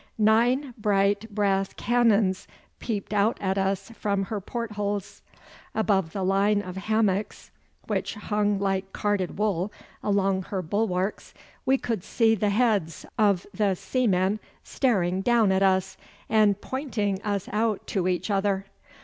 Nine 0.17 0.73
bright 0.79 1.29
brass 1.29 1.73
cannons 1.73 2.47
peeped 2.79 3.13
out 3.13 3.37
at 3.39 3.59
us 3.59 3.91
from 3.91 4.23
her 4.23 4.41
portholes. 4.41 5.21
Above 5.75 6.11
the 6.11 6.23
line 6.23 6.59
of 6.59 6.75
hammocks, 6.75 7.51
which 7.85 8.15
hung 8.15 8.57
like 8.59 8.93
carded 8.93 9.37
wool 9.37 9.71
along 10.01 10.41
her 10.41 10.63
bulwarks, 10.63 11.35
we 11.67 11.77
could 11.77 12.03
see 12.03 12.33
the 12.33 12.49
heads 12.49 13.05
of 13.19 13.45
the 13.53 13.75
seamen 13.75 14.39
staring 14.63 15.21
down 15.21 15.51
at 15.51 15.61
us, 15.61 15.97
and 16.27 16.59
pointing 16.61 17.21
us 17.21 17.47
out 17.53 17.85
to 17.85 18.07
each 18.07 18.31
other. 18.31 18.65